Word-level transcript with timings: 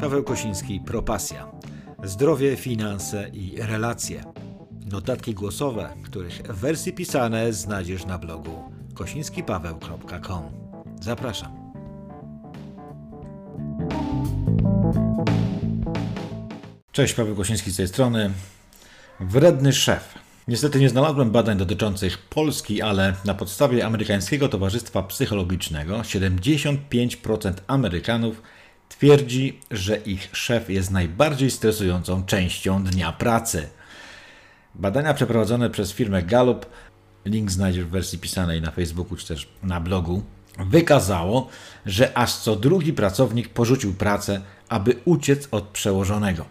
Paweł 0.00 0.24
Kosiński, 0.24 0.80
Propasja. 0.80 1.52
Zdrowie, 2.04 2.56
finanse 2.56 3.28
i 3.32 3.56
relacje. 3.62 4.24
Notatki 4.90 5.34
głosowe, 5.34 5.94
których 6.04 6.42
wersje 6.42 6.92
pisane 6.92 7.52
znajdziesz 7.52 8.06
na 8.06 8.18
blogu 8.18 8.72
kosińskipaweł.com. 8.94 10.42
Zapraszam. 11.00 11.52
Cześć, 16.92 17.14
Paweł 17.14 17.36
Kosiński 17.36 17.70
z 17.70 17.76
tej 17.76 17.88
strony. 17.88 18.30
Wredny 19.20 19.72
szef. 19.72 20.14
Niestety 20.48 20.80
nie 20.80 20.88
znalazłem 20.88 21.30
badań 21.30 21.58
dotyczących 21.58 22.18
Polski, 22.18 22.82
ale 22.82 23.14
na 23.24 23.34
podstawie 23.34 23.86
amerykańskiego 23.86 24.48
Towarzystwa 24.48 25.02
Psychologicznego 25.02 25.98
75% 25.98 27.52
Amerykanów 27.66 28.42
twierdzi, 28.88 29.60
że 29.70 29.96
ich 29.96 30.28
szef 30.32 30.70
jest 30.70 30.90
najbardziej 30.90 31.50
stresującą 31.50 32.24
częścią 32.24 32.84
dnia 32.84 33.12
pracy. 33.12 33.68
Badania 34.74 35.14
przeprowadzone 35.14 35.70
przez 35.70 35.92
firmę 35.92 36.22
Gallup, 36.22 36.66
link 37.24 37.50
znajdziesz 37.50 37.84
w 37.84 37.90
wersji 37.90 38.18
pisanej 38.18 38.62
na 38.62 38.70
Facebooku 38.70 39.16
czy 39.16 39.26
też 39.26 39.48
na 39.62 39.80
blogu, 39.80 40.22
wykazało, 40.58 41.48
że 41.86 42.18
aż 42.18 42.36
co 42.36 42.56
drugi 42.56 42.92
pracownik 42.92 43.48
porzucił 43.48 43.94
pracę, 43.94 44.40
aby 44.68 44.96
uciec 45.04 45.48
od 45.50 45.64
przełożonego. 45.64 46.44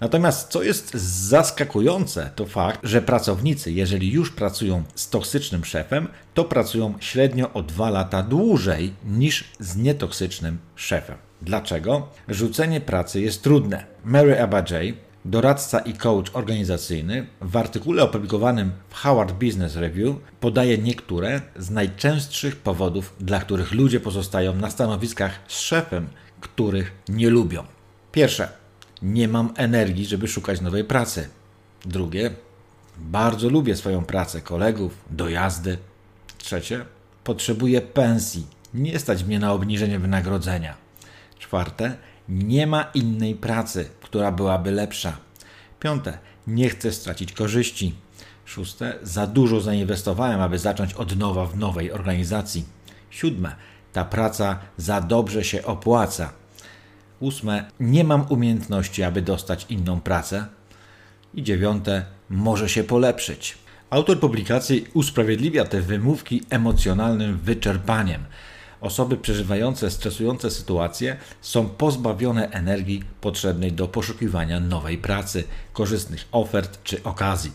Natomiast 0.00 0.48
co 0.48 0.62
jest 0.62 0.94
zaskakujące, 1.28 2.30
to 2.36 2.46
fakt, 2.46 2.80
że 2.82 3.02
pracownicy, 3.02 3.72
jeżeli 3.72 4.12
już 4.12 4.32
pracują 4.32 4.84
z 4.94 5.10
toksycznym 5.10 5.64
szefem, 5.64 6.08
to 6.34 6.44
pracują 6.44 6.94
średnio 7.00 7.52
o 7.52 7.62
dwa 7.62 7.90
lata 7.90 8.22
dłużej 8.22 8.94
niż 9.04 9.44
z 9.58 9.76
nietoksycznym 9.76 10.58
szefem. 10.76 11.29
Dlaczego? 11.42 12.08
Rzucenie 12.28 12.80
pracy 12.80 13.20
jest 13.20 13.42
trudne. 13.42 13.84
Mary 14.04 14.40
Abajay, 14.40 14.94
doradca 15.24 15.78
i 15.78 15.94
coach 15.94 16.30
organizacyjny, 16.32 17.26
w 17.40 17.56
artykule 17.56 18.02
opublikowanym 18.02 18.72
w 18.88 18.94
Harvard 18.94 19.32
Business 19.32 19.76
Review 19.76 20.16
podaje 20.40 20.78
niektóre 20.78 21.40
z 21.56 21.70
najczęstszych 21.70 22.56
powodów, 22.56 23.14
dla 23.20 23.40
których 23.40 23.72
ludzie 23.72 24.00
pozostają 24.00 24.54
na 24.54 24.70
stanowiskach 24.70 25.40
z 25.48 25.60
szefem, 25.60 26.08
których 26.40 26.92
nie 27.08 27.30
lubią. 27.30 27.64
Pierwsze, 28.12 28.48
nie 29.02 29.28
mam 29.28 29.52
energii, 29.56 30.06
żeby 30.06 30.28
szukać 30.28 30.60
nowej 30.60 30.84
pracy. 30.84 31.28
Drugie, 31.84 32.30
bardzo 32.98 33.48
lubię 33.48 33.76
swoją 33.76 34.04
pracę, 34.04 34.40
kolegów, 34.40 34.98
dojazdy. 35.10 35.78
Trzecie, 36.38 36.84
potrzebuję 37.24 37.80
pensji. 37.80 38.46
Nie 38.74 38.98
stać 38.98 39.24
mnie 39.24 39.38
na 39.38 39.52
obniżenie 39.52 39.98
wynagrodzenia. 39.98 40.89
Czwarte, 41.40 41.96
nie 42.28 42.66
ma 42.66 42.82
innej 42.94 43.34
pracy, 43.34 43.88
która 44.00 44.32
byłaby 44.32 44.70
lepsza. 44.70 45.16
Piąte, 45.80 46.18
nie 46.46 46.68
chcę 46.68 46.92
stracić 46.92 47.32
korzyści. 47.32 47.94
Szóste, 48.44 48.98
za 49.02 49.26
dużo 49.26 49.60
zainwestowałem, 49.60 50.40
aby 50.40 50.58
zacząć 50.58 50.94
od 50.94 51.16
nowa 51.16 51.46
w 51.46 51.56
nowej 51.56 51.92
organizacji. 51.92 52.64
Siódme, 53.10 53.56
ta 53.92 54.04
praca 54.04 54.58
za 54.76 55.00
dobrze 55.00 55.44
się 55.44 55.64
opłaca. 55.64 56.32
Ósme, 57.20 57.70
nie 57.80 58.04
mam 58.04 58.26
umiejętności, 58.28 59.02
aby 59.02 59.22
dostać 59.22 59.66
inną 59.68 60.00
pracę. 60.00 60.46
I 61.34 61.42
dziewiąte, 61.42 62.04
może 62.30 62.68
się 62.68 62.84
polepszyć. 62.84 63.58
Autor 63.90 64.20
publikacji 64.20 64.86
usprawiedliwia 64.94 65.64
te 65.64 65.80
wymówki 65.80 66.42
emocjonalnym 66.50 67.38
wyczerpaniem. 67.38 68.24
Osoby 68.80 69.16
przeżywające 69.16 69.90
stresujące 69.90 70.50
sytuacje 70.50 71.16
są 71.40 71.68
pozbawione 71.68 72.50
energii 72.50 73.04
potrzebnej 73.20 73.72
do 73.72 73.88
poszukiwania 73.88 74.60
nowej 74.60 74.98
pracy, 74.98 75.44
korzystnych 75.72 76.28
ofert 76.32 76.82
czy 76.84 77.02
okazji. 77.02 77.52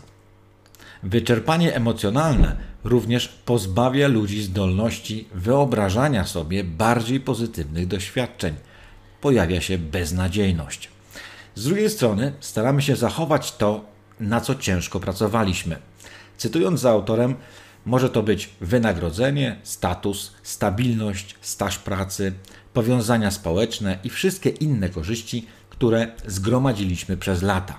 Wyczerpanie 1.02 1.74
emocjonalne 1.74 2.56
również 2.84 3.28
pozbawia 3.28 4.08
ludzi 4.08 4.42
zdolności 4.42 5.28
wyobrażania 5.34 6.24
sobie 6.24 6.64
bardziej 6.64 7.20
pozytywnych 7.20 7.86
doświadczeń 7.86 8.54
pojawia 9.20 9.60
się 9.60 9.78
beznadziejność. 9.78 10.88
Z 11.54 11.64
drugiej 11.64 11.90
strony 11.90 12.32
staramy 12.40 12.82
się 12.82 12.96
zachować 12.96 13.56
to, 13.56 13.84
na 14.20 14.40
co 14.40 14.54
ciężko 14.54 15.00
pracowaliśmy. 15.00 15.76
Cytując 16.36 16.80
za 16.80 16.90
autorem, 16.90 17.34
może 17.86 18.10
to 18.10 18.22
być 18.22 18.50
wynagrodzenie, 18.60 19.56
status, 19.62 20.32
stabilność, 20.42 21.36
staż 21.40 21.78
pracy, 21.78 22.32
powiązania 22.72 23.30
społeczne 23.30 23.98
i 24.04 24.10
wszystkie 24.10 24.50
inne 24.50 24.88
korzyści, 24.88 25.46
które 25.70 26.12
zgromadziliśmy 26.26 27.16
przez 27.16 27.42
lata. 27.42 27.78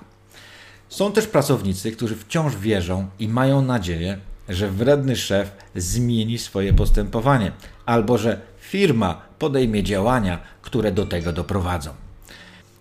Są 0.88 1.12
też 1.12 1.26
pracownicy, 1.26 1.92
którzy 1.92 2.16
wciąż 2.16 2.56
wierzą 2.56 3.08
i 3.18 3.28
mają 3.28 3.62
nadzieję, 3.62 4.18
że 4.48 4.70
wredny 4.70 5.16
szef 5.16 5.52
zmieni 5.74 6.38
swoje 6.38 6.72
postępowanie, 6.72 7.52
albo 7.86 8.18
że 8.18 8.40
firma 8.60 9.22
podejmie 9.38 9.82
działania, 9.82 10.40
które 10.62 10.92
do 10.92 11.06
tego 11.06 11.32
doprowadzą. 11.32 11.90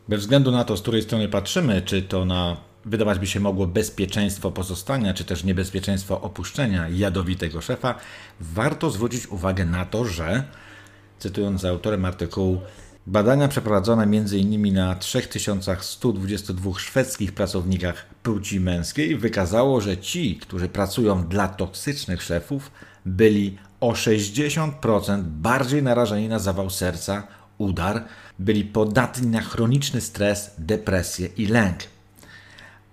Bez 0.07 0.19
względu 0.19 0.51
na 0.51 0.63
to, 0.63 0.77
z 0.77 0.81
której 0.81 1.01
strony 1.01 1.27
patrzymy, 1.27 1.81
czy 1.81 2.01
to 2.01 2.25
na 2.25 2.57
wydawać 2.87 3.19
by 3.19 3.27
się 3.27 3.39
mogło 3.39 3.67
bezpieczeństwo 3.67 4.51
pozostania, 4.51 5.13
czy 5.13 5.25
też 5.25 5.43
niebezpieczeństwo 5.43 6.21
opuszczenia 6.21 6.89
jadowitego 6.89 7.61
szefa, 7.61 7.95
warto 8.39 8.89
zwrócić 8.89 9.27
uwagę 9.27 9.65
na 9.65 9.85
to, 9.85 10.05
że, 10.05 10.43
cytując 11.19 11.61
za 11.61 11.69
autorem 11.69 12.05
artykułu, 12.05 12.61
badania 13.07 13.47
przeprowadzone 13.47 14.03
m.in. 14.03 14.73
na 14.73 14.95
3122 14.95 16.79
szwedzkich 16.79 17.31
pracownikach 17.31 18.05
płci 18.23 18.59
męskiej 18.59 19.17
wykazało, 19.17 19.81
że 19.81 19.97
ci, 19.97 20.35
którzy 20.35 20.69
pracują 20.69 21.27
dla 21.27 21.47
toksycznych 21.47 22.23
szefów, 22.23 22.71
byli 23.05 23.57
o 23.79 23.91
60% 23.91 25.23
bardziej 25.23 25.83
narażeni 25.83 26.29
na 26.29 26.39
zawał 26.39 26.69
serca, 26.69 27.27
udar, 27.57 28.03
byli 28.39 28.65
podatni 28.65 29.27
na 29.27 29.41
chroniczny 29.41 30.01
stres, 30.01 30.51
depresję 30.57 31.27
i 31.37 31.45
lęk. 31.45 31.96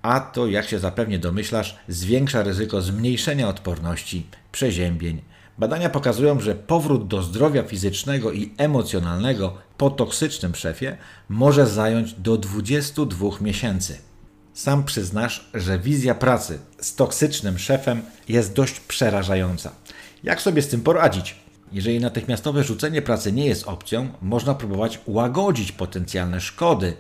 A 0.05 0.21
to, 0.21 0.47
jak 0.47 0.69
się 0.69 0.79
zapewnie 0.79 1.19
domyślasz, 1.19 1.77
zwiększa 1.89 2.43
ryzyko 2.43 2.83
zmniejszenia 2.83 3.49
odporności, 3.49 4.27
przeziębień. 4.53 5.23
Badania 5.59 5.91
pokazują, 5.91 6.41
że 6.41 6.55
powrót 6.55 7.09
do 7.09 7.23
zdrowia 7.23 7.63
fizycznego 7.63 8.33
i 8.33 8.55
emocjonalnego 8.59 9.55
po 9.77 9.91
toksycznym 9.91 10.55
szefie 10.55 10.97
może 11.29 11.67
zająć 11.67 12.13
do 12.15 12.37
22 12.37 13.29
miesięcy. 13.41 13.99
Sam 14.55 14.85
przyznasz, 14.85 15.51
że 15.55 15.79
wizja 15.79 16.15
pracy 16.15 16.59
z 16.81 16.95
toksycznym 16.95 17.59
szefem 17.59 18.03
jest 18.29 18.53
dość 18.53 18.81
przerażająca. 18.81 19.73
Jak 20.23 20.43
sobie 20.43 20.63
z 20.63 20.69
tym 20.69 20.81
poradzić? 20.81 21.37
Jeżeli 21.73 22.01
natychmiastowe 22.01 22.65
rzucenie 22.65 23.03
pracy 23.03 23.33
nie 23.33 23.47
jest 23.47 23.69
opcją, 23.69 24.09
można 24.23 24.55
próbować 24.55 25.01
łagodzić 25.07 25.73
potencjalne 25.73 26.41
szkody 26.41 26.97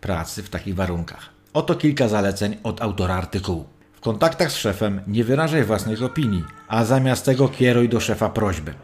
pracy 0.00 0.42
w 0.42 0.50
takich 0.50 0.74
warunkach. 0.74 1.37
Oto 1.52 1.74
kilka 1.74 2.08
zaleceń 2.08 2.56
od 2.62 2.82
autora 2.82 3.14
artykułu. 3.14 3.64
W 3.92 4.00
kontaktach 4.00 4.52
z 4.52 4.56
szefem 4.56 5.00
nie 5.06 5.24
wyrażaj 5.24 5.64
własnych 5.64 6.02
opinii, 6.02 6.44
a 6.68 6.84
zamiast 6.84 7.24
tego 7.24 7.48
kieruj 7.48 7.88
do 7.88 8.00
szefa 8.00 8.28
prośby. 8.28 8.74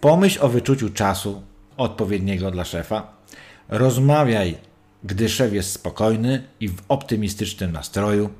Pomyśl 0.00 0.38
o 0.42 0.48
wyczuciu 0.48 0.90
czasu 0.90 1.42
odpowiedniego 1.76 2.50
dla 2.50 2.64
szefa. 2.64 3.12
Rozmawiaj, 3.68 4.58
gdy 5.04 5.28
szef 5.28 5.52
jest 5.52 5.72
spokojny 5.72 6.42
i 6.60 6.68
w 6.68 6.82
optymistycznym 6.88 7.72
nastroju. 7.72 8.30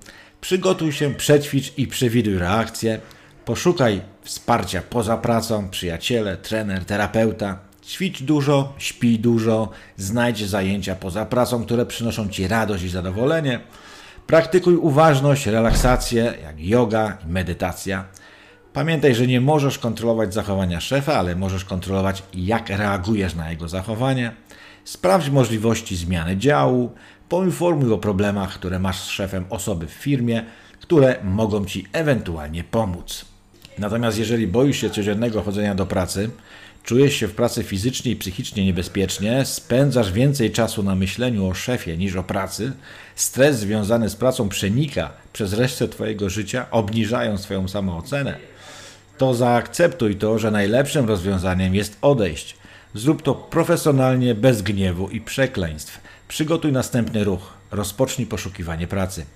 Przygotuj 0.40 0.92
się, 0.92 1.14
przećwicz 1.14 1.78
i 1.78 1.86
przewiduj 1.86 2.38
reakcję. 2.38 3.00
Poszukaj 3.44 4.00
wsparcia 4.22 4.82
poza 4.90 5.16
pracą, 5.16 5.68
przyjaciele, 5.68 6.36
trener, 6.36 6.84
terapeuta. 6.84 7.58
Ćwicz 7.88 8.22
dużo, 8.22 8.72
śpij 8.78 9.18
dużo, 9.18 9.68
znajdź 9.96 10.44
zajęcia 10.44 10.94
poza 10.94 11.26
pracą, 11.26 11.64
które 11.64 11.86
przynoszą 11.86 12.28
Ci 12.28 12.48
radość 12.48 12.84
i 12.84 12.88
zadowolenie. 12.88 13.60
Praktykuj 14.26 14.76
uważność, 14.76 15.46
relaksację, 15.46 16.34
jak 16.42 16.60
yoga 16.60 17.18
i 17.26 17.28
medytacja. 17.28 18.04
Pamiętaj, 18.72 19.14
że 19.14 19.26
nie 19.26 19.40
możesz 19.40 19.78
kontrolować 19.78 20.34
zachowania 20.34 20.80
szefa, 20.80 21.14
ale 21.14 21.36
możesz 21.36 21.64
kontrolować, 21.64 22.22
jak 22.34 22.68
reagujesz 22.68 23.34
na 23.34 23.50
jego 23.50 23.68
zachowanie. 23.68 24.32
Sprawdź 24.84 25.30
możliwości 25.30 25.96
zmiany 25.96 26.36
działu. 26.36 26.92
Poinformuj 27.28 27.92
o 27.92 27.98
problemach, 27.98 28.54
które 28.54 28.78
masz 28.78 29.00
z 29.00 29.08
szefem 29.08 29.44
osoby 29.50 29.86
w 29.86 29.90
firmie, 29.90 30.44
które 30.80 31.16
mogą 31.24 31.64
Ci 31.64 31.86
ewentualnie 31.92 32.64
pomóc. 32.64 33.37
Natomiast 33.78 34.18
jeżeli 34.18 34.46
boisz 34.46 34.80
się 34.80 34.90
codziennego 34.90 35.42
chodzenia 35.42 35.74
do 35.74 35.86
pracy, 35.86 36.30
czujesz 36.84 37.14
się 37.14 37.28
w 37.28 37.34
pracy 37.34 37.62
fizycznie 37.62 38.12
i 38.12 38.16
psychicznie 38.16 38.64
niebezpiecznie, 38.64 39.44
spędzasz 39.44 40.12
więcej 40.12 40.50
czasu 40.50 40.82
na 40.82 40.94
myśleniu 40.94 41.46
o 41.46 41.54
szefie 41.54 41.96
niż 41.96 42.16
o 42.16 42.22
pracy, 42.22 42.72
stres 43.16 43.58
związany 43.58 44.08
z 44.08 44.16
pracą 44.16 44.48
przenika 44.48 45.10
przez 45.32 45.52
resztę 45.52 45.88
Twojego 45.88 46.30
życia, 46.30 46.66
obniżając 46.70 47.40
swoją 47.40 47.68
samoocenę, 47.68 48.34
to 49.18 49.34
zaakceptuj 49.34 50.16
to, 50.16 50.38
że 50.38 50.50
najlepszym 50.50 51.08
rozwiązaniem 51.08 51.74
jest 51.74 51.98
odejść. 52.02 52.57
Zrób 52.94 53.22
to 53.22 53.34
profesjonalnie, 53.34 54.34
bez 54.34 54.62
gniewu 54.62 55.08
i 55.08 55.20
przekleństw. 55.20 56.00
Przygotuj 56.28 56.72
następny 56.72 57.24
ruch. 57.24 57.58
Rozpocznij 57.70 58.26
poszukiwanie 58.26 58.86
pracy. 58.86 59.26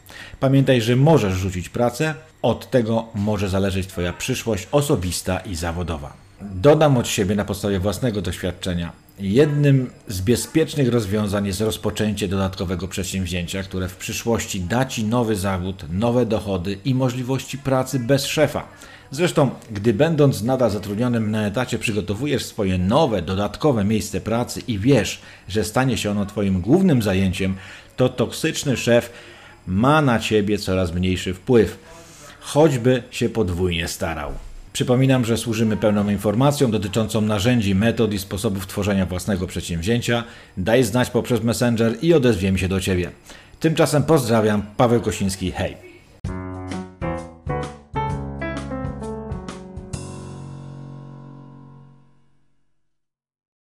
Pamiętaj, 0.40 0.80
że 0.80 0.96
możesz 0.96 1.34
rzucić 1.34 1.68
pracę, 1.68 2.14
od 2.42 2.70
tego 2.70 3.08
może 3.14 3.48
zależeć 3.48 3.86
Twoja 3.86 4.12
przyszłość 4.12 4.68
osobista 4.72 5.38
i 5.38 5.54
zawodowa. 5.54 6.12
Dodam 6.40 6.96
od 6.96 7.08
siebie 7.08 7.34
na 7.34 7.44
podstawie 7.44 7.78
własnego 7.78 8.22
doświadczenia. 8.22 8.92
Jednym 9.18 9.90
z 10.08 10.20
bezpiecznych 10.20 10.88
rozwiązań 10.88 11.46
jest 11.46 11.60
rozpoczęcie 11.60 12.28
dodatkowego 12.28 12.88
przedsięwzięcia, 12.88 13.62
które 13.62 13.88
w 13.88 13.96
przyszłości 13.96 14.60
da 14.60 14.84
Ci 14.84 15.04
nowy 15.04 15.36
zawód, 15.36 15.84
nowe 15.90 16.26
dochody 16.26 16.78
i 16.84 16.94
możliwości 16.94 17.58
pracy 17.58 17.98
bez 17.98 18.26
szefa. 18.26 18.68
Zresztą, 19.12 19.50
gdy 19.70 19.94
będąc 19.94 20.42
nadal 20.42 20.70
zatrudnionym 20.70 21.30
na 21.30 21.46
etacie 21.46 21.78
przygotowujesz 21.78 22.44
swoje 22.44 22.78
nowe, 22.78 23.22
dodatkowe 23.22 23.84
miejsce 23.84 24.20
pracy 24.20 24.62
i 24.68 24.78
wiesz, 24.78 25.20
że 25.48 25.64
stanie 25.64 25.96
się 25.98 26.10
ono 26.10 26.26
Twoim 26.26 26.60
głównym 26.60 27.02
zajęciem, 27.02 27.54
to 27.96 28.08
toksyczny 28.08 28.76
szef 28.76 29.12
ma 29.66 30.02
na 30.02 30.18
Ciebie 30.18 30.58
coraz 30.58 30.94
mniejszy 30.94 31.34
wpływ, 31.34 31.78
choćby 32.40 33.02
się 33.10 33.28
podwójnie 33.28 33.88
starał. 33.88 34.32
Przypominam, 34.72 35.24
że 35.24 35.36
służymy 35.36 35.76
pełną 35.76 36.08
informacją 36.08 36.70
dotyczącą 36.70 37.20
narzędzi, 37.20 37.74
metod 37.74 38.12
i 38.12 38.18
sposobów 38.18 38.66
tworzenia 38.66 39.06
własnego 39.06 39.46
przedsięwzięcia. 39.46 40.24
Daj 40.56 40.84
znać 40.84 41.10
poprzez 41.10 41.42
Messenger 41.42 41.96
i 42.02 42.14
odezwiemy 42.14 42.58
się 42.58 42.68
do 42.68 42.80
Ciebie. 42.80 43.10
Tymczasem 43.60 44.02
pozdrawiam, 44.02 44.62
Paweł 44.76 45.00
Kosiński, 45.00 45.52
hej! 45.52 45.91